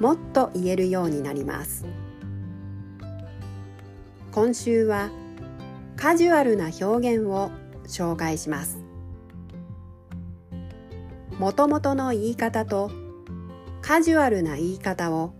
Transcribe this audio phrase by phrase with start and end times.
[0.00, 1.86] もっと言えるようになります。
[4.32, 5.10] 今週は
[5.96, 7.50] カジュアルな表現を
[7.86, 8.82] 紹介します。
[11.38, 12.90] もともとの言い方と
[13.82, 15.34] カジュアルな言い方を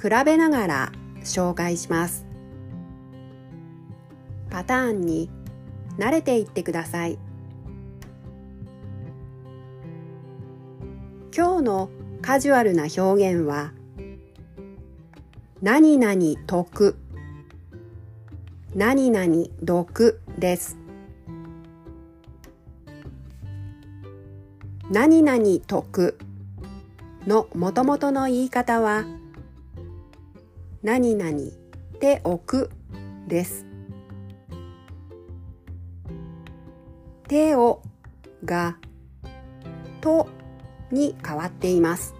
[0.00, 0.92] 比べながら
[1.22, 2.26] 紹介します。
[4.50, 5.30] パターンに
[5.98, 7.18] 慣れていってください。
[11.36, 11.90] 今日の
[12.22, 13.00] カジュアルな表
[13.32, 13.72] 現は
[15.62, 16.14] 何々
[16.46, 16.96] 得
[18.74, 20.76] 何々毒です。
[24.90, 26.18] 何々得
[27.26, 29.04] のもともとの言い方は
[30.82, 31.38] 何々
[32.00, 32.70] でおく
[33.26, 33.66] です。
[37.28, 37.82] 手を
[38.44, 38.76] が
[40.00, 40.28] と
[40.90, 42.14] に変わっています。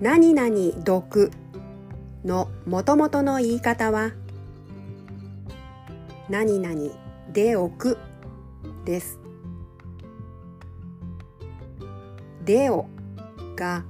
[0.00, 1.30] 何々毒
[2.24, 4.12] のもともとの言い方は
[6.28, 6.92] 何々
[7.32, 7.98] でおく
[8.84, 9.18] です。
[12.44, 12.86] でお
[13.56, 13.84] が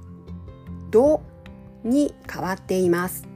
[0.89, 1.21] ど
[1.83, 3.27] に変わっています。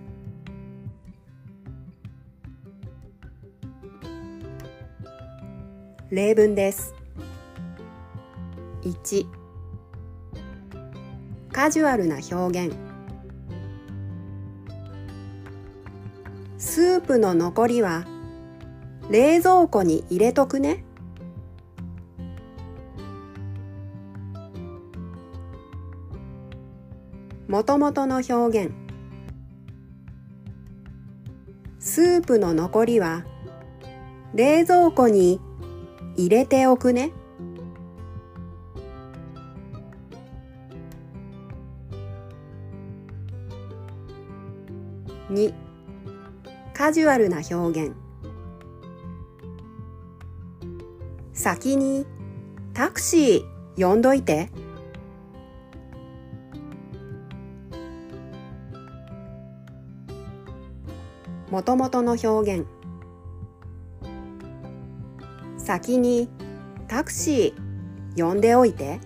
[6.10, 6.94] 例文です。
[8.84, 9.26] 1
[11.52, 12.76] カジュアルな表現。
[16.58, 18.06] スープの残りは
[19.10, 20.84] 冷蔵庫に入れとくね。
[27.48, 28.74] もともとの表現。
[31.78, 33.26] スープの残りは
[34.34, 35.40] 冷蔵庫に
[36.16, 37.12] 入れておくね。
[45.30, 45.54] 2
[46.74, 47.96] カジュアルな表現。
[51.34, 52.06] 先に
[52.74, 54.50] タクシー呼んどいて。
[61.50, 62.66] もともとの表現。
[65.58, 66.28] 先に
[66.88, 69.00] タクシー呼んでおいて。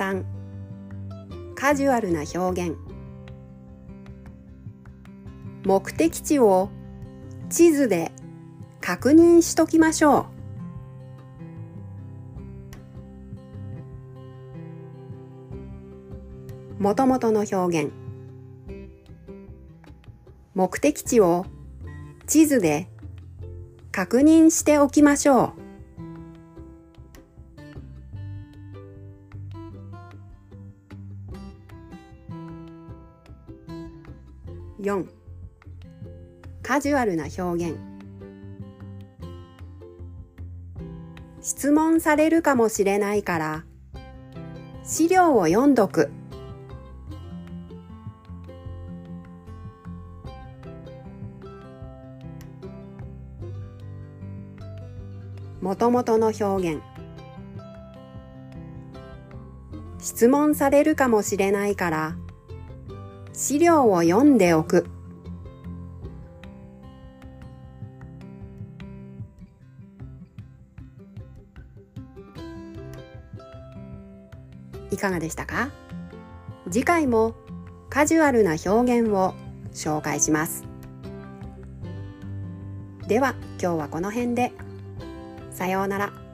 [0.00, 0.24] 3
[1.54, 2.78] カジュアルな表現。
[5.62, 6.70] 目的地を
[7.50, 8.10] 地図で
[8.80, 10.28] 確認しときましょ
[16.78, 16.82] う。
[16.82, 17.92] もともとの表現。
[20.54, 21.44] 目的地を
[22.26, 22.88] 地図で
[23.92, 25.69] 確認しておきましょう。
[34.80, 35.06] 4
[36.62, 37.78] カジュアルな表現。
[41.42, 43.64] 質問されるかもしれないから
[44.84, 46.10] 資料を読んどく。
[55.60, 56.82] もともとの表現。
[59.98, 62.16] 質問されるかもしれないから
[63.40, 64.86] 資料を読んでおく
[74.90, 75.70] いかがでしたか？
[76.70, 77.34] 次回も
[77.88, 79.32] カジュアルな表現を
[79.72, 80.64] 紹介します
[83.08, 84.52] では今日はこの辺で。
[85.50, 86.29] さようなら。